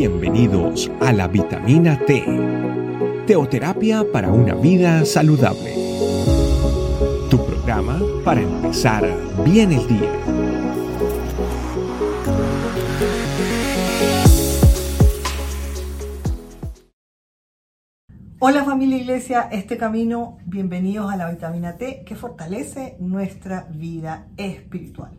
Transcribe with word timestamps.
Bienvenidos 0.00 0.90
a 1.02 1.12
la 1.12 1.28
vitamina 1.28 1.98
T, 2.06 2.24
teoterapia 3.26 4.02
para 4.10 4.32
una 4.32 4.54
vida 4.54 5.04
saludable. 5.04 5.74
Tu 7.28 7.36
programa 7.44 8.00
para 8.24 8.40
empezar 8.40 9.06
bien 9.44 9.72
el 9.72 9.86
día. 9.86 10.10
Hola 18.38 18.64
familia 18.64 18.96
Iglesia, 18.96 19.50
este 19.52 19.76
camino, 19.76 20.38
bienvenidos 20.46 21.12
a 21.12 21.18
la 21.18 21.30
vitamina 21.30 21.76
T 21.76 22.04
que 22.06 22.16
fortalece 22.16 22.96
nuestra 23.00 23.68
vida 23.70 24.28
espiritual. 24.38 25.12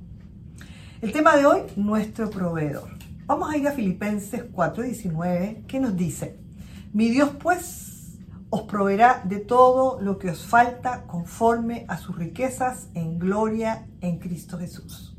El 1.04 1.12
tema 1.12 1.38
de 1.38 1.46
hoy, 1.46 1.60
nuestro 1.76 2.32
proveedor. 2.32 3.11
Vamos 3.32 3.50
a 3.50 3.56
ir 3.56 3.66
a 3.66 3.72
Filipenses 3.72 4.44
4:19 4.52 5.66
que 5.66 5.80
nos 5.80 5.96
dice, 5.96 6.38
mi 6.92 7.08
Dios 7.08 7.30
pues 7.42 8.20
os 8.50 8.64
proveerá 8.64 9.22
de 9.24 9.40
todo 9.40 10.02
lo 10.02 10.20
que 10.20 10.30
os 10.30 10.46
falta 10.46 11.04
conforme 11.08 11.86
a 11.88 11.98
sus 11.98 12.18
riquezas 12.18 12.90
en 12.94 13.20
gloria 13.20 13.88
en 14.02 14.20
Cristo 14.20 14.58
Jesús. 14.58 15.16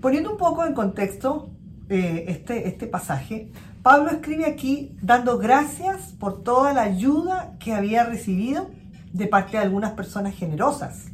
Poniendo 0.00 0.30
un 0.30 0.36
poco 0.36 0.64
en 0.64 0.72
contexto 0.72 1.50
eh, 1.88 2.26
este, 2.28 2.68
este 2.68 2.86
pasaje, 2.86 3.50
Pablo 3.82 4.10
escribe 4.10 4.46
aquí 4.46 4.96
dando 5.02 5.36
gracias 5.36 6.12
por 6.12 6.44
toda 6.44 6.72
la 6.72 6.82
ayuda 6.82 7.56
que 7.58 7.74
había 7.74 8.04
recibido 8.04 8.70
de 9.12 9.26
parte 9.26 9.56
de 9.56 9.64
algunas 9.64 9.94
personas 9.94 10.36
generosas, 10.36 11.06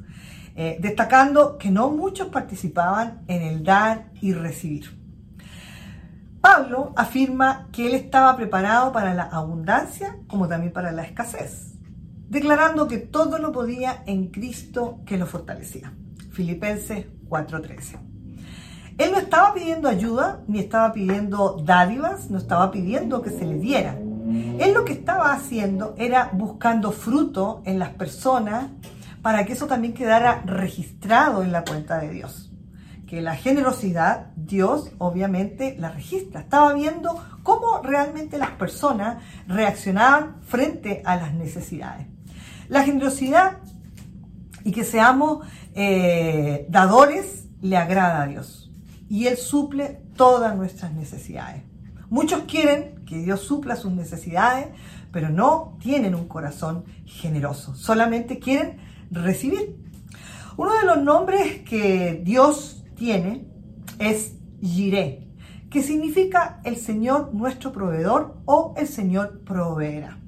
eh, 0.57 0.77
destacando 0.79 1.57
que 1.57 1.71
no 1.71 1.89
muchos 1.89 2.29
participaban 2.29 3.23
en 3.29 3.41
el 3.41 3.65
dar 3.65 4.11
y 4.21 4.35
recibir. 4.35 5.06
Pablo 6.47 6.93
afirma 6.95 7.67
que 7.73 7.89
él 7.89 7.95
estaba 7.97 8.37
preparado 8.37 8.93
para 8.93 9.15
la 9.15 9.25
abundancia 9.25 10.17
como 10.29 10.47
también 10.47 10.73
para 10.73 10.93
la 10.93 11.03
escasez, 11.03 11.75
declarando 12.29 12.87
que 12.87 12.99
todo 12.99 13.39
lo 13.39 13.51
podía 13.51 14.05
en 14.07 14.29
Cristo 14.29 15.01
que 15.05 15.19
lo 15.19 15.27
fortalecía. 15.27 15.93
Filipenses 16.31 17.07
4:13. 17.29 17.99
Él 18.97 19.11
no 19.11 19.19
estaba 19.19 19.55
pidiendo 19.55 19.89
ayuda, 19.89 20.45
ni 20.47 20.61
estaba 20.61 20.93
pidiendo 20.93 21.61
dádivas, 21.65 22.31
no 22.31 22.39
estaba 22.39 22.71
pidiendo 22.71 23.23
que 23.23 23.31
se 23.31 23.45
le 23.45 23.59
diera. 23.59 23.99
Él 24.61 24.73
lo 24.73 24.85
que 24.85 24.93
estaba 24.93 25.33
haciendo 25.33 25.97
era 25.99 26.31
buscando 26.33 26.93
fruto 26.93 27.61
en 27.65 27.81
las 27.81 27.91
personas 27.91 28.67
para 29.21 29.45
que 29.45 29.55
eso 29.55 29.67
también 29.67 29.95
quedara 29.95 30.43
registrado 30.47 31.43
en 31.43 31.51
la 31.51 31.65
cuenta 31.65 31.99
de 31.99 32.11
Dios 32.11 32.46
que 33.07 33.21
la 33.21 33.37
generosidad, 33.37 34.33
Dios 34.37 34.91
obviamente 34.99 35.77
la 35.79 35.91
registra. 35.91 36.41
Estaba 36.41 36.73
viendo 36.75 37.23
cómo 37.43 37.81
realmente 37.83 38.37
las 38.39 38.51
personas 38.51 39.23
reaccionaban 39.47 40.43
frente 40.43 41.03
a 41.05 41.17
las 41.17 41.33
necesidades. 41.35 42.07
La 42.69 42.83
generosidad 42.83 43.59
y 44.65 44.73
que 44.73 44.85
seamos 44.85 45.47
eh, 45.75 46.67
dadores 46.69 47.47
le 47.63 47.77
agrada 47.77 48.23
a 48.23 48.27
Dios. 48.27 48.71
Y 49.09 49.29
Él 49.29 49.37
suple 49.37 50.01
todas 50.17 50.57
nuestras 50.57 50.93
necesidades. 50.93 51.63
Muchos 52.09 52.43
quieren 52.43 53.05
que 53.05 53.19
Dios 53.19 53.41
supla 53.43 53.77
sus 53.77 53.93
necesidades, 53.93 54.69
pero 55.13 55.31
no 55.31 55.77
tienen 55.81 56.17
un 56.17 56.27
corazón 56.27 56.85
generoso. 57.05 57.77
Solamente 57.77 58.41
quieren 58.41 58.79
recibir. 59.13 59.77
Uno 60.57 60.75
de 60.77 60.85
los 60.85 61.03
nombres 61.03 61.63
que 61.63 62.21
Dios 62.25 62.76
tiene 62.97 63.47
es 63.99 64.35
Jiré, 64.61 65.29
que 65.71 65.83
significa 65.83 66.61
el 66.65 66.77
Señor 66.77 67.35
nuestro 67.35 67.73
proveedor 67.73 68.39
o 68.45 68.75
el 68.77 68.89
Señor 68.89 69.41
proveerá. 69.45 70.19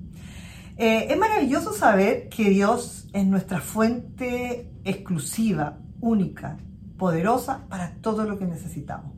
Eh, 0.76 1.08
es 1.10 1.18
maravilloso 1.18 1.72
saber 1.72 2.28
que 2.28 2.50
Dios 2.50 3.08
es 3.12 3.26
nuestra 3.26 3.60
fuente 3.60 4.70
exclusiva, 4.84 5.78
única, 6.00 6.58
poderosa 6.96 7.66
para 7.68 7.94
todo 8.00 8.24
lo 8.24 8.38
que 8.38 8.44
necesitamos 8.44 9.12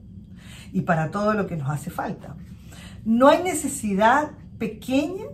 y 0.73 0.83
para 0.83 1.11
todo 1.11 1.35
lo 1.35 1.47
que 1.47 1.57
nos 1.57 1.69
hace 1.69 1.91
falta. 1.91 2.37
No 3.05 3.29
hay 3.29 3.43
necesidad 3.43 4.31
pequeña, 4.59 5.25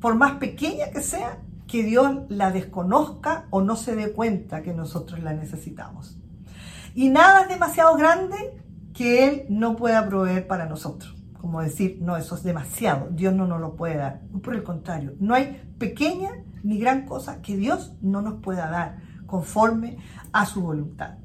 por 0.00 0.14
más 0.14 0.32
pequeña 0.38 0.90
que 0.90 1.02
sea, 1.02 1.38
que 1.66 1.82
Dios 1.84 2.22
la 2.28 2.50
desconozca 2.50 3.46
o 3.50 3.60
no 3.60 3.76
se 3.76 3.94
dé 3.94 4.12
cuenta 4.12 4.62
que 4.62 4.72
nosotros 4.72 5.20
la 5.22 5.34
necesitamos. 5.34 6.18
Y 6.98 7.10
nada 7.10 7.42
es 7.42 7.48
demasiado 7.48 7.96
grande 7.96 8.60
que 8.92 9.24
Él 9.24 9.46
no 9.48 9.76
pueda 9.76 10.08
proveer 10.08 10.48
para 10.48 10.66
nosotros. 10.66 11.14
Como 11.40 11.62
decir, 11.62 11.98
no, 12.00 12.16
eso 12.16 12.34
es 12.34 12.42
demasiado, 12.42 13.06
Dios 13.12 13.32
no 13.32 13.46
nos 13.46 13.60
lo 13.60 13.76
puede 13.76 13.98
dar. 13.98 14.22
Por 14.42 14.56
el 14.56 14.64
contrario, 14.64 15.14
no 15.20 15.34
hay 15.34 15.62
pequeña 15.78 16.30
ni 16.64 16.76
gran 16.76 17.06
cosa 17.06 17.40
que 17.40 17.56
Dios 17.56 17.94
no 18.02 18.20
nos 18.20 18.42
pueda 18.42 18.68
dar 18.68 18.98
conforme 19.26 19.98
a 20.32 20.44
su 20.44 20.60
voluntad. 20.60 21.18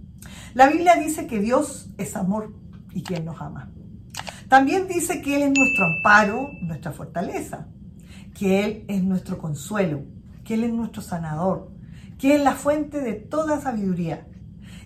La 0.53 0.67
Biblia 0.67 0.93
dice 0.95 1.25
que 1.25 1.39
Dios 1.39 1.89
es 1.97 2.15
amor 2.15 2.53
y 2.91 3.01
quien 3.01 3.25
nos 3.25 3.41
ama. 3.41 3.71
También 4.49 4.87
dice 4.87 5.23
que 5.23 5.37
Él 5.37 5.41
es 5.41 5.53
nuestro 5.57 5.85
amparo, 5.85 6.49
nuestra 6.61 6.91
fortaleza, 6.91 7.65
que 8.37 8.63
Él 8.63 8.85
es 8.87 9.03
nuestro 9.03 9.39
consuelo, 9.39 10.03
que 10.43 10.53
Él 10.53 10.65
es 10.65 10.71
nuestro 10.71 11.01
sanador, 11.01 11.71
que 12.19 12.35
es 12.35 12.43
la 12.43 12.53
fuente 12.53 13.01
de 13.01 13.13
toda 13.13 13.59
sabiduría 13.59 14.27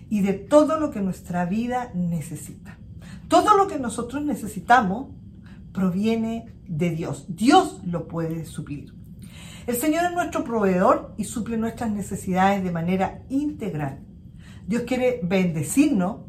y 0.08 0.20
de 0.20 0.32
todo 0.32 0.78
lo 0.78 0.90
que 0.90 1.00
nuestra 1.00 1.44
vida 1.44 1.90
necesita. 1.94 2.78
Todo 3.28 3.56
lo 3.56 3.68
que 3.68 3.78
nosotros 3.78 4.24
necesitamos 4.24 5.08
proviene 5.72 6.54
de 6.66 6.90
Dios. 6.90 7.26
Dios 7.28 7.80
lo 7.84 8.08
puede 8.08 8.44
suplir. 8.44 8.94
El 9.66 9.76
Señor 9.76 10.06
es 10.06 10.12
nuestro 10.12 10.44
proveedor 10.44 11.14
y 11.18 11.24
suple 11.24 11.58
nuestras 11.58 11.90
necesidades 11.90 12.64
de 12.64 12.70
manera 12.70 13.22
integral. 13.28 14.00
Dios 14.66 14.82
quiere 14.82 15.20
bendecirnos 15.22 16.22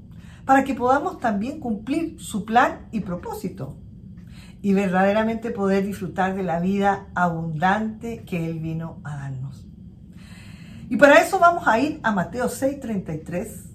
para 0.46 0.64
que 0.64 0.74
podamos 0.74 1.20
también 1.20 1.60
cumplir 1.60 2.20
su 2.20 2.44
plan 2.44 2.88
y 2.92 3.00
propósito 3.00 3.78
y 4.62 4.74
verdaderamente 4.74 5.52
poder 5.52 5.86
disfrutar 5.86 6.36
de 6.36 6.44
la 6.44 6.60
vida 6.60 7.08
abundante 7.16 8.24
que 8.26 8.50
Él 8.50 8.60
vino 8.60 9.00
a 9.04 9.16
darnos. 9.16 9.66
Y 10.90 10.98
para 10.98 11.22
eso 11.22 11.40
vamos 11.40 11.68
a 11.68 11.80
ir 11.80 12.00
a 12.04 12.12
Mateo 12.12 12.50
6:33 12.50 13.69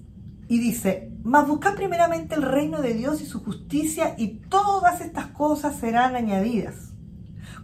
y 0.48 0.58
dice, 0.58 1.10
mas 1.22 1.48
buscad 1.48 1.74
primeramente 1.74 2.34
el 2.34 2.42
reino 2.42 2.82
de 2.82 2.94
Dios 2.94 3.20
y 3.22 3.26
su 3.26 3.42
justicia 3.42 4.14
y 4.18 4.40
todas 4.48 5.00
estas 5.00 5.28
cosas 5.28 5.76
serán 5.76 6.16
añadidas. 6.16 6.92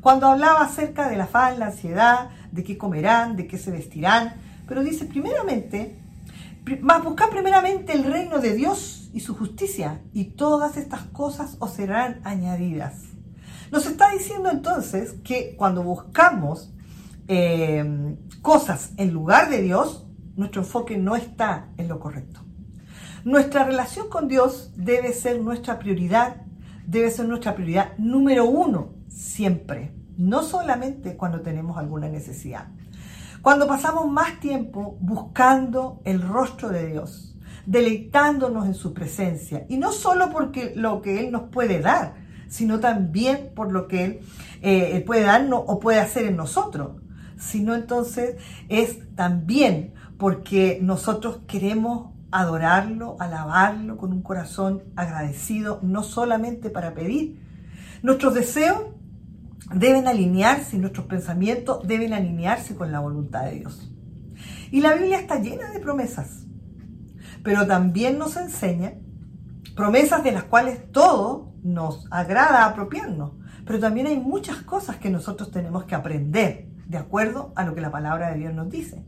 Cuando 0.00 0.26
hablaba 0.26 0.62
acerca 0.62 1.08
de 1.08 1.16
la 1.16 1.24
afán, 1.24 1.58
la 1.58 1.66
ansiedad, 1.66 2.30
de 2.52 2.64
qué 2.64 2.78
comerán, 2.78 3.36
de 3.36 3.46
qué 3.46 3.58
se 3.58 3.70
vestirán, 3.70 4.34
pero 4.66 4.82
dice 4.82 5.04
primeramente, 5.04 5.98
mas 6.80 7.04
buscad 7.04 7.28
primeramente 7.28 7.92
el 7.92 8.04
reino 8.04 8.38
de 8.38 8.54
Dios 8.54 9.10
y 9.12 9.20
su 9.20 9.34
justicia 9.36 10.00
y 10.12 10.24
todas 10.24 10.76
estas 10.76 11.02
cosas 11.04 11.56
os 11.58 11.72
serán 11.72 12.20
añadidas. 12.24 12.94
Nos 13.70 13.86
está 13.86 14.10
diciendo 14.10 14.50
entonces 14.50 15.14
que 15.22 15.54
cuando 15.56 15.82
buscamos 15.82 16.72
eh, 17.28 18.16
cosas 18.42 18.92
en 18.96 19.12
lugar 19.12 19.50
de 19.50 19.62
Dios, 19.62 20.06
nuestro 20.36 20.62
enfoque 20.62 20.96
no 20.96 21.14
está 21.14 21.68
en 21.76 21.88
lo 21.88 22.00
correcto. 22.00 22.40
Nuestra 23.24 23.64
relación 23.64 24.08
con 24.08 24.28
Dios 24.28 24.72
debe 24.76 25.12
ser 25.12 25.40
nuestra 25.40 25.78
prioridad, 25.78 26.36
debe 26.86 27.10
ser 27.10 27.26
nuestra 27.26 27.54
prioridad 27.54 27.96
número 27.98 28.46
uno 28.46 28.94
siempre, 29.08 29.92
no 30.16 30.42
solamente 30.42 31.16
cuando 31.16 31.42
tenemos 31.42 31.76
alguna 31.76 32.08
necesidad. 32.08 32.68
Cuando 33.42 33.66
pasamos 33.66 34.10
más 34.10 34.40
tiempo 34.40 34.96
buscando 35.00 36.00
el 36.04 36.22
rostro 36.22 36.70
de 36.70 36.86
Dios, 36.86 37.36
deleitándonos 37.66 38.66
en 38.66 38.74
su 38.74 38.94
presencia, 38.94 39.66
y 39.68 39.76
no 39.76 39.92
solo 39.92 40.30
porque 40.30 40.72
lo 40.74 41.02
que 41.02 41.20
Él 41.20 41.30
nos 41.30 41.50
puede 41.50 41.80
dar, 41.80 42.14
sino 42.48 42.80
también 42.80 43.52
por 43.54 43.70
lo 43.70 43.86
que 43.86 44.04
Él 44.04 44.20
eh, 44.62 45.02
puede 45.06 45.22
darnos 45.22 45.62
o 45.66 45.78
puede 45.78 46.00
hacer 46.00 46.24
en 46.24 46.36
nosotros, 46.36 47.02
sino 47.36 47.74
entonces 47.74 48.36
es 48.68 49.14
también 49.14 49.92
porque 50.18 50.78
nosotros 50.82 51.40
queremos 51.46 52.10
adorarlo, 52.30 53.16
alabarlo 53.18 53.96
con 53.96 54.12
un 54.12 54.22
corazón 54.22 54.82
agradecido, 54.96 55.80
no 55.82 56.02
solamente 56.02 56.70
para 56.70 56.94
pedir. 56.94 57.40
Nuestros 58.02 58.34
deseos 58.34 58.82
deben 59.74 60.08
alinearse, 60.08 60.78
nuestros 60.78 61.06
pensamientos 61.06 61.86
deben 61.86 62.12
alinearse 62.12 62.74
con 62.74 62.92
la 62.92 63.00
voluntad 63.00 63.44
de 63.44 63.52
Dios. 63.52 63.92
Y 64.70 64.80
la 64.80 64.94
Biblia 64.94 65.18
está 65.18 65.40
llena 65.40 65.70
de 65.70 65.80
promesas, 65.80 66.46
pero 67.42 67.66
también 67.66 68.18
nos 68.18 68.36
enseña 68.36 68.94
promesas 69.74 70.22
de 70.22 70.32
las 70.32 70.44
cuales 70.44 70.90
todo 70.92 71.52
nos 71.62 72.06
agrada 72.10 72.64
apropiarnos, 72.64 73.32
pero 73.64 73.78
también 73.78 74.06
hay 74.06 74.18
muchas 74.18 74.58
cosas 74.58 74.96
que 74.96 75.10
nosotros 75.10 75.50
tenemos 75.50 75.84
que 75.84 75.94
aprender 75.94 76.68
de 76.86 76.98
acuerdo 76.98 77.52
a 77.56 77.64
lo 77.64 77.74
que 77.74 77.80
la 77.80 77.90
palabra 77.90 78.30
de 78.30 78.38
Dios 78.38 78.54
nos 78.54 78.68
dice. 78.70 79.04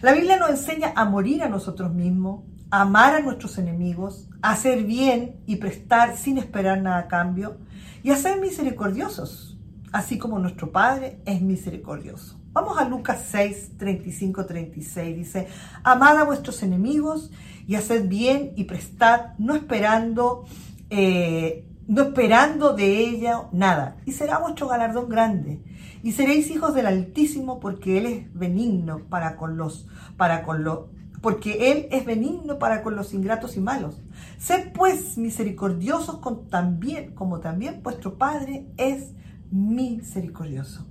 La 0.00 0.12
Biblia 0.12 0.36
nos 0.36 0.50
enseña 0.50 0.92
a 0.94 1.04
morir 1.06 1.42
a 1.42 1.48
nosotros 1.48 1.92
mismos, 1.92 2.44
amar 2.70 3.16
a 3.16 3.20
nuestros 3.20 3.58
enemigos, 3.58 4.28
hacer 4.42 4.84
bien 4.84 5.40
y 5.44 5.56
prestar 5.56 6.16
sin 6.16 6.38
esperar 6.38 6.80
nada 6.80 6.98
a 6.98 7.08
cambio, 7.08 7.56
y 8.04 8.10
a 8.10 8.16
ser 8.16 8.40
misericordiosos, 8.40 9.58
así 9.90 10.16
como 10.16 10.38
nuestro 10.38 10.70
Padre 10.70 11.20
es 11.26 11.42
misericordioso. 11.42 12.38
Vamos 12.52 12.78
a 12.78 12.88
Lucas 12.88 13.26
6, 13.28 13.76
35, 13.76 14.46
36. 14.46 15.16
Dice, 15.16 15.48
amad 15.82 16.16
a 16.16 16.24
vuestros 16.24 16.62
enemigos 16.62 17.32
y 17.66 17.74
haced 17.74 18.06
bien 18.06 18.52
y 18.54 18.64
prestad, 18.64 19.32
no 19.38 19.56
esperando, 19.56 20.44
eh, 20.90 21.66
no 21.88 22.02
esperando 22.02 22.72
de 22.72 22.98
ella 23.00 23.48
nada. 23.50 23.96
Y 24.06 24.12
será 24.12 24.38
vuestro 24.38 24.68
galardón 24.68 25.08
grande. 25.08 25.60
Y 26.02 26.12
seréis 26.12 26.50
hijos 26.50 26.74
del 26.74 26.86
Altísimo 26.86 27.60
porque 27.60 27.98
Él 27.98 28.06
es 28.06 28.34
benigno 28.34 29.00
para 29.08 29.36
con 29.36 29.56
los, 29.56 29.86
para 30.16 30.42
con 30.42 30.64
los, 30.64 30.86
porque 31.20 31.72
Él 31.72 31.88
es 31.90 32.04
benigno 32.04 32.58
para 32.58 32.82
con 32.82 32.96
los 32.96 33.12
ingratos 33.14 33.56
y 33.56 33.60
malos. 33.60 34.00
Sed 34.38 34.72
pues 34.72 35.18
misericordiosos 35.18 36.18
con, 36.18 36.48
también, 36.48 37.14
como 37.14 37.40
también 37.40 37.82
vuestro 37.82 38.16
Padre 38.16 38.66
es 38.76 39.12
misericordioso. 39.50 40.86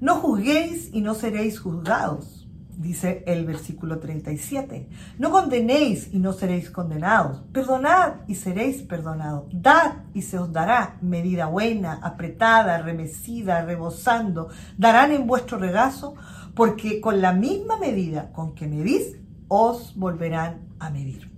No 0.00 0.16
juzguéis 0.16 0.90
y 0.92 1.00
no 1.00 1.14
seréis 1.14 1.58
juzgados, 1.58 2.43
dice 2.76 3.22
el 3.26 3.44
versículo 3.44 3.98
37. 3.98 4.88
No 5.18 5.30
condenéis 5.30 6.08
y 6.12 6.18
no 6.18 6.32
seréis 6.32 6.70
condenados. 6.70 7.42
Perdonad 7.52 8.22
y 8.26 8.34
seréis 8.34 8.82
perdonados. 8.82 9.44
Dad 9.52 10.04
y 10.14 10.22
se 10.22 10.38
os 10.38 10.52
dará 10.52 10.98
medida 11.00 11.46
buena, 11.46 12.00
apretada, 12.02 12.78
remecida, 12.78 13.64
rebosando. 13.64 14.48
Darán 14.76 15.12
en 15.12 15.26
vuestro 15.26 15.58
regazo, 15.58 16.14
porque 16.54 17.00
con 17.00 17.20
la 17.20 17.32
misma 17.32 17.76
medida 17.78 18.32
con 18.32 18.54
que 18.54 18.66
medís, 18.66 19.16
os 19.48 19.94
volverán 19.96 20.68
a 20.78 20.90
medir. 20.90 21.30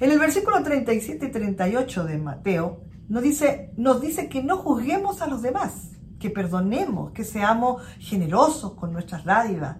En 0.00 0.10
el 0.10 0.18
versículo 0.18 0.62
37 0.62 1.26
y 1.26 1.30
38 1.30 2.04
de 2.04 2.18
Mateo 2.18 2.80
nos 3.08 3.22
dice, 3.22 3.72
nos 3.76 4.00
dice 4.00 4.28
que 4.28 4.42
no 4.42 4.56
juzguemos 4.56 5.22
a 5.22 5.26
los 5.26 5.42
demás, 5.42 5.92
que 6.18 6.30
perdonemos, 6.30 7.12
que 7.12 7.24
seamos 7.24 7.82
generosos 7.98 8.74
con 8.74 8.92
nuestras 8.92 9.24
dádivas, 9.24 9.76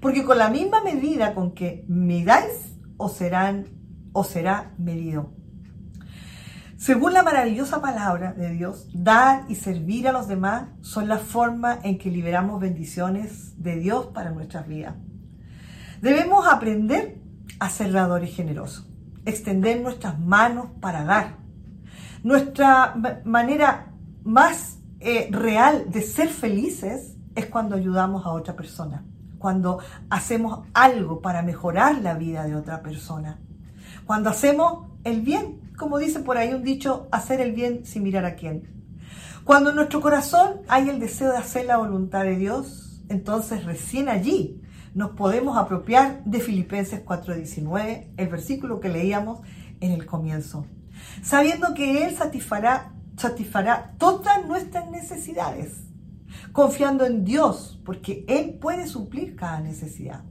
porque 0.00 0.24
con 0.24 0.38
la 0.38 0.50
misma 0.50 0.82
medida 0.82 1.34
con 1.34 1.52
que 1.52 1.84
midáis, 1.88 2.76
os, 2.96 3.12
serán, 3.12 3.66
os 4.12 4.28
será 4.28 4.72
medido. 4.78 5.32
Según 6.76 7.14
la 7.14 7.22
maravillosa 7.22 7.80
palabra 7.80 8.34
de 8.34 8.50
Dios, 8.50 8.88
dar 8.92 9.44
y 9.48 9.54
servir 9.54 10.06
a 10.08 10.12
los 10.12 10.28
demás 10.28 10.64
son 10.82 11.08
la 11.08 11.18
forma 11.18 11.78
en 11.82 11.98
que 11.98 12.10
liberamos 12.10 12.60
bendiciones 12.60 13.54
de 13.62 13.76
Dios 13.76 14.08
para 14.08 14.32
nuestras 14.32 14.68
vidas. 14.68 14.94
Debemos 16.02 16.46
aprender 16.46 17.22
a 17.58 17.70
ser 17.70 17.92
dadores 17.92 18.34
generosos, 18.34 18.86
extender 19.24 19.80
nuestras 19.80 20.20
manos 20.20 20.66
para 20.80 21.04
dar. 21.04 21.38
Nuestra 22.22 22.94
manera 23.24 23.94
más 24.24 24.78
eh, 25.00 25.28
real 25.30 25.90
de 25.90 26.02
ser 26.02 26.28
felices 26.28 27.16
es 27.34 27.46
cuando 27.46 27.76
ayudamos 27.76 28.26
a 28.26 28.30
otra 28.30 28.54
persona, 28.54 29.04
cuando 29.44 29.78
hacemos 30.08 30.60
algo 30.72 31.20
para 31.20 31.42
mejorar 31.42 32.00
la 32.00 32.14
vida 32.14 32.44
de 32.44 32.56
otra 32.56 32.80
persona, 32.80 33.40
cuando 34.06 34.30
hacemos 34.30 34.86
el 35.04 35.20
bien, 35.20 35.60
como 35.76 35.98
dice 35.98 36.20
por 36.20 36.38
ahí 36.38 36.54
un 36.54 36.62
dicho, 36.62 37.08
hacer 37.12 37.42
el 37.42 37.52
bien 37.52 37.84
sin 37.84 38.04
mirar 38.04 38.24
a 38.24 38.36
quién. 38.36 38.62
Cuando 39.44 39.68
en 39.68 39.76
nuestro 39.76 40.00
corazón 40.00 40.62
hay 40.66 40.88
el 40.88 40.98
deseo 40.98 41.30
de 41.30 41.36
hacer 41.36 41.66
la 41.66 41.76
voluntad 41.76 42.24
de 42.24 42.38
Dios, 42.38 43.04
entonces 43.10 43.66
recién 43.66 44.08
allí 44.08 44.62
nos 44.94 45.10
podemos 45.10 45.58
apropiar 45.58 46.24
de 46.24 46.40
Filipenses 46.40 47.04
4:19, 47.04 48.14
el 48.16 48.28
versículo 48.28 48.80
que 48.80 48.88
leíamos 48.88 49.40
en 49.80 49.92
el 49.92 50.06
comienzo, 50.06 50.64
sabiendo 51.22 51.74
que 51.74 52.06
Él 52.06 52.16
satisfará, 52.16 52.94
satisfará 53.18 53.92
todas 53.98 54.46
nuestras 54.46 54.90
necesidades, 54.90 55.82
confiando 56.52 57.04
en 57.04 57.24
Dios, 57.24 57.80
porque 57.84 58.24
Él 58.28 58.58
puede 58.60 58.86
suplir 58.86 59.36
cada 59.36 59.60
necesidad. 59.60 60.22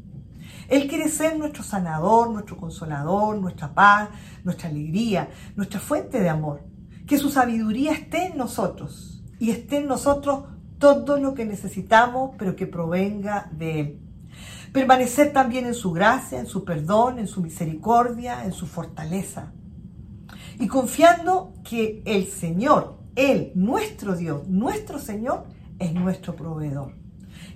Él 0.69 0.87
quiere 0.87 1.09
ser 1.09 1.37
nuestro 1.37 1.63
sanador, 1.63 2.29
nuestro 2.29 2.57
consolador, 2.57 3.37
nuestra 3.37 3.73
paz, 3.73 4.09
nuestra 4.43 4.69
alegría, 4.69 5.29
nuestra 5.55 5.79
fuente 5.79 6.19
de 6.19 6.29
amor. 6.29 6.63
Que 7.05 7.17
su 7.17 7.29
sabiduría 7.29 7.91
esté 7.91 8.27
en 8.27 8.37
nosotros 8.37 9.23
y 9.39 9.51
esté 9.51 9.77
en 9.77 9.87
nosotros 9.87 10.45
todo 10.79 11.17
lo 11.17 11.33
que 11.33 11.45
necesitamos, 11.45 12.31
pero 12.37 12.55
que 12.55 12.67
provenga 12.67 13.49
de 13.51 13.79
Él. 13.79 13.99
Permanecer 14.71 15.31
también 15.31 15.65
en 15.65 15.75
su 15.75 15.91
gracia, 15.91 16.39
en 16.39 16.47
su 16.47 16.65
perdón, 16.65 17.19
en 17.19 17.27
su 17.27 17.41
misericordia, 17.41 18.43
en 18.43 18.53
su 18.53 18.65
fortaleza. 18.65 19.51
Y 20.59 20.67
confiando 20.67 21.53
que 21.63 22.01
el 22.05 22.25
Señor, 22.25 22.97
Él, 23.15 23.51
nuestro 23.53 24.15
Dios, 24.15 24.47
nuestro 24.47 24.97
Señor, 24.97 25.45
es 25.83 25.93
nuestro 25.93 26.35
proveedor. 26.35 26.95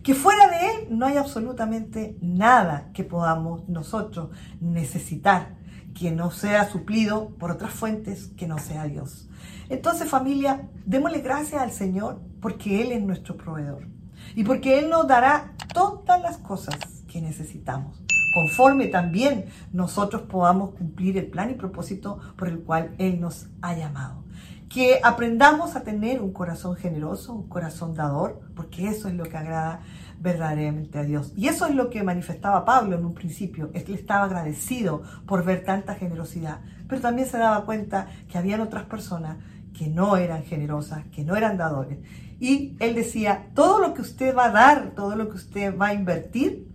Que 0.04 0.14
fuera 0.14 0.50
de 0.50 0.58
Él 0.58 0.88
no 0.90 1.06
hay 1.06 1.18
absolutamente 1.18 2.18
nada 2.22 2.92
que 2.94 3.04
podamos 3.04 3.68
nosotros 3.70 4.30
necesitar 4.60 5.56
que 5.94 6.12
no 6.12 6.30
sea 6.30 6.70
suplido 6.70 7.30
por 7.40 7.52
otras 7.52 7.72
fuentes 7.72 8.28
que 8.38 8.48
no 8.48 8.58
sea 8.60 8.86
Dios. 8.86 9.30
Entonces 9.70 10.10
familia, 10.10 10.70
démosle 10.86 11.22
gracias 11.22 11.62
al 11.62 11.72
Señor 11.72 12.22
porque 12.42 12.82
Él 12.82 12.92
es 12.92 13.02
nuestro 13.02 13.36
proveedor 13.36 13.88
y 14.36 14.44
porque 14.44 14.80
Él 14.80 14.90
nos 14.90 15.08
dará 15.08 15.54
todas 15.74 16.22
las 16.22 16.38
cosas 16.38 16.76
que 17.08 17.22
necesitamos, 17.22 18.04
conforme 18.34 18.88
también 18.88 19.46
nosotros 19.72 20.24
podamos 20.24 20.72
cumplir 20.76 21.18
el 21.18 21.28
plan 21.28 21.50
y 21.50 21.56
propósito 21.56 22.20
por 22.38 22.50
el 22.50 22.60
cual 22.60 22.94
Él 22.98 23.20
nos 23.20 23.48
ha 23.62 23.74
llamado. 23.74 24.27
Que 24.70 25.00
aprendamos 25.04 25.76
a 25.76 25.84
tener 25.84 26.22
un 26.22 26.34
corazón 26.34 26.76
generoso, 26.76 27.34
un 27.34 27.48
corazón 27.48 27.96
dador, 27.96 28.42
porque 28.56 28.88
eso 28.88 29.08
es 29.08 29.16
lo 29.16 29.24
que 29.24 29.38
agrada 29.38 29.82
verdaderamente 30.20 31.00
a 31.00 31.04
Dios. 31.04 31.34
Y 31.36 31.48
eso 31.48 31.66
es 31.68 31.76
lo 31.76 31.90
que 31.90 32.04
manifestaba 32.04 32.66
Pablo 32.66 32.98
en 32.98 33.06
un 33.06 33.14
principio. 33.14 33.70
Él 33.74 33.86
estaba 33.94 34.26
agradecido 34.26 35.04
por 35.26 35.46
ver 35.46 35.64
tanta 35.64 35.96
generosidad, 35.96 36.60
pero 36.88 37.02
también 37.02 37.28
se 37.28 37.38
daba 37.38 37.66
cuenta 37.66 38.08
que 38.30 38.38
habían 38.38 38.62
otras 38.62 38.86
personas 38.86 39.38
que 39.78 39.88
no 39.88 40.18
eran 40.18 40.44
generosas, 40.44 41.06
que 41.14 41.24
no 41.24 41.36
eran 41.36 41.58
dadores. 41.58 42.00
Y 42.40 42.76
él 42.80 42.96
decía, 42.96 43.50
todo 43.54 43.80
lo 43.80 43.94
que 43.94 44.02
usted 44.02 44.36
va 44.36 44.46
a 44.46 44.52
dar, 44.52 44.92
todo 44.96 45.16
lo 45.16 45.30
que 45.30 45.36
usted 45.36 45.78
va 45.78 45.88
a 45.88 45.94
invertir, 45.94 46.68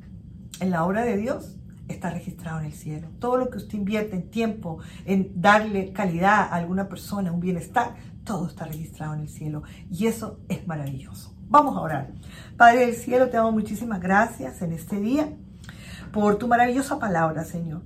en 0.61 0.71
la 0.71 0.85
obra 0.85 1.03
de 1.05 1.17
Dios 1.17 1.57
está 2.03 2.11
registrado 2.11 2.59
en 2.59 2.67
el 2.67 2.73
cielo. 2.73 3.07
Todo 3.21 3.37
lo 3.37 3.49
que 3.49 3.59
usted 3.59 3.79
invierte 3.79 4.17
en 4.17 4.29
tiempo, 4.29 4.81
en 5.05 5.41
darle 5.41 5.93
calidad 5.93 6.49
a 6.51 6.57
alguna 6.57 6.89
persona, 6.89 7.31
un 7.31 7.39
bienestar, 7.39 7.95
todo 8.25 8.49
está 8.49 8.65
registrado 8.65 9.15
en 9.15 9.21
el 9.21 9.29
cielo. 9.29 9.63
Y 9.89 10.09
eso 10.09 10.41
es 10.49 10.67
maravilloso. 10.67 11.33
Vamos 11.49 11.77
a 11.77 11.81
orar. 11.81 12.11
Padre 12.57 12.87
del 12.87 12.97
cielo, 12.97 13.29
te 13.29 13.37
damos 13.37 13.53
muchísimas 13.53 14.01
gracias 14.01 14.63
en 14.63 14.73
este 14.73 14.99
día 14.99 15.29
por 16.13 16.39
tu 16.39 16.49
maravillosa 16.49 16.99
palabra, 16.99 17.45
Señor, 17.45 17.83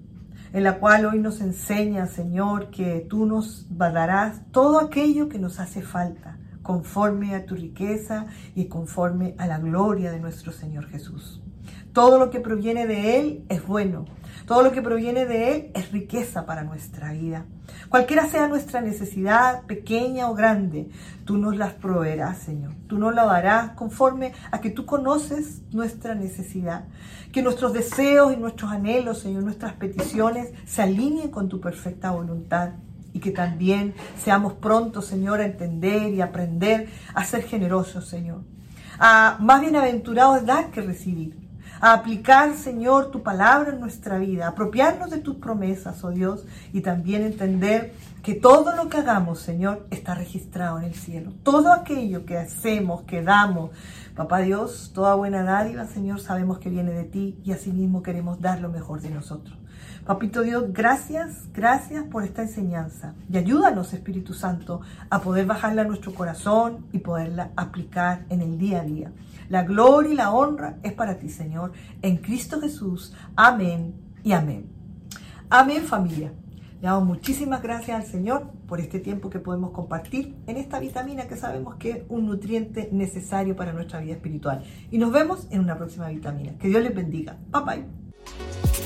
en 0.54 0.64
la 0.64 0.78
cual 0.78 1.04
hoy 1.04 1.18
nos 1.18 1.42
enseña, 1.42 2.06
Señor, 2.06 2.70
que 2.70 3.06
tú 3.06 3.26
nos 3.26 3.66
darás 3.68 4.40
todo 4.50 4.80
aquello 4.80 5.28
que 5.28 5.38
nos 5.38 5.60
hace 5.60 5.82
falta, 5.82 6.38
conforme 6.62 7.34
a 7.34 7.44
tu 7.44 7.54
riqueza 7.54 8.26
y 8.54 8.64
conforme 8.64 9.34
a 9.36 9.46
la 9.46 9.58
gloria 9.58 10.10
de 10.10 10.20
nuestro 10.20 10.52
Señor 10.52 10.86
Jesús. 10.86 11.42
Todo 11.96 12.18
lo 12.18 12.28
que 12.28 12.40
proviene 12.40 12.86
de 12.86 13.18
Él 13.18 13.44
es 13.48 13.66
bueno. 13.66 14.04
Todo 14.44 14.62
lo 14.62 14.70
que 14.70 14.82
proviene 14.82 15.24
de 15.24 15.52
Él 15.54 15.70
es 15.72 15.92
riqueza 15.92 16.44
para 16.44 16.62
nuestra 16.62 17.12
vida. 17.12 17.46
Cualquiera 17.88 18.26
sea 18.26 18.48
nuestra 18.48 18.82
necesidad, 18.82 19.62
pequeña 19.62 20.28
o 20.28 20.34
grande, 20.34 20.90
tú 21.24 21.38
nos 21.38 21.56
las 21.56 21.72
proveerás, 21.72 22.36
Señor. 22.36 22.74
Tú 22.86 22.98
nos 22.98 23.14
la 23.14 23.24
darás 23.24 23.70
conforme 23.70 24.34
a 24.50 24.60
que 24.60 24.68
tú 24.68 24.84
conoces 24.84 25.62
nuestra 25.72 26.14
necesidad. 26.14 26.84
Que 27.32 27.40
nuestros 27.40 27.72
deseos 27.72 28.34
y 28.34 28.36
nuestros 28.36 28.72
anhelos, 28.72 29.20
Señor, 29.20 29.44
nuestras 29.44 29.72
peticiones 29.72 30.52
se 30.66 30.82
alineen 30.82 31.30
con 31.30 31.48
tu 31.48 31.62
perfecta 31.62 32.10
voluntad 32.10 32.72
y 33.14 33.20
que 33.20 33.30
también 33.30 33.94
seamos 34.22 34.52
prontos, 34.52 35.06
Señor, 35.06 35.40
a 35.40 35.46
entender 35.46 36.12
y 36.12 36.20
aprender 36.20 36.90
a 37.14 37.24
ser 37.24 37.44
generosos, 37.44 38.06
Señor. 38.06 38.42
A 38.98 39.38
más 39.40 39.62
bienaventurados 39.62 40.44
dar 40.44 40.70
que 40.70 40.82
recibir 40.82 41.45
a 41.80 41.92
aplicar, 41.92 42.54
Señor, 42.54 43.10
tu 43.10 43.22
palabra 43.22 43.72
en 43.72 43.80
nuestra 43.80 44.18
vida, 44.18 44.48
apropiarnos 44.48 45.10
de 45.10 45.18
tus 45.18 45.36
promesas, 45.36 46.02
oh 46.04 46.10
Dios, 46.10 46.44
y 46.72 46.80
también 46.80 47.22
entender 47.22 47.94
que 48.22 48.34
todo 48.34 48.74
lo 48.74 48.88
que 48.88 48.98
hagamos, 48.98 49.40
Señor, 49.40 49.86
está 49.90 50.14
registrado 50.14 50.78
en 50.78 50.84
el 50.84 50.94
cielo. 50.94 51.32
Todo 51.42 51.72
aquello 51.72 52.24
que 52.24 52.38
hacemos, 52.38 53.02
que 53.02 53.22
damos, 53.22 53.70
Papá 54.16 54.38
Dios, 54.38 54.92
toda 54.94 55.14
buena 55.14 55.42
dádiva, 55.42 55.84
Señor, 55.84 56.20
sabemos 56.20 56.58
que 56.58 56.70
viene 56.70 56.92
de 56.92 57.04
ti 57.04 57.38
y 57.44 57.52
asimismo 57.52 58.02
queremos 58.02 58.40
dar 58.40 58.62
lo 58.62 58.70
mejor 58.70 59.02
de 59.02 59.10
nosotros. 59.10 59.58
Papito 60.06 60.42
Dios, 60.42 60.72
gracias, 60.72 61.52
gracias 61.52 62.04
por 62.04 62.22
esta 62.22 62.42
enseñanza 62.42 63.14
y 63.30 63.38
ayúdanos, 63.38 63.92
Espíritu 63.92 64.34
Santo, 64.34 64.80
a 65.10 65.20
poder 65.20 65.46
bajarla 65.46 65.82
a 65.82 65.84
nuestro 65.84 66.14
corazón 66.14 66.86
y 66.92 66.98
poderla 66.98 67.50
aplicar 67.56 68.24
en 68.28 68.40
el 68.40 68.56
día 68.56 68.80
a 68.80 68.84
día. 68.84 69.12
La 69.48 69.64
gloria 69.64 70.12
y 70.12 70.16
la 70.16 70.32
honra 70.32 70.76
es 70.82 70.92
para 70.92 71.18
ti, 71.18 71.28
Señor, 71.28 71.72
en 72.02 72.18
Cristo 72.18 72.60
Jesús. 72.60 73.14
Amén 73.34 73.94
y 74.22 74.32
amén. 74.32 74.70
Amén 75.50 75.82
familia. 75.82 76.32
Le 76.80 76.88
damos 76.88 77.04
muchísimas 77.04 77.62
gracias 77.62 77.98
al 77.98 78.06
Señor 78.06 78.50
por 78.68 78.80
este 78.80 79.00
tiempo 79.00 79.30
que 79.30 79.38
podemos 79.38 79.70
compartir 79.70 80.36
en 80.46 80.56
esta 80.56 80.78
vitamina 80.78 81.26
que 81.26 81.36
sabemos 81.36 81.76
que 81.76 81.90
es 81.90 81.98
un 82.08 82.26
nutriente 82.26 82.90
necesario 82.92 83.56
para 83.56 83.72
nuestra 83.72 84.00
vida 84.00 84.12
espiritual. 84.12 84.62
Y 84.90 84.98
nos 84.98 85.10
vemos 85.10 85.46
en 85.50 85.60
una 85.60 85.76
próxima 85.76 86.08
vitamina. 86.08 86.52
Que 86.58 86.68
Dios 86.68 86.82
les 86.82 86.94
bendiga. 86.94 87.38
Bye 87.50 87.62
bye. 87.64 88.85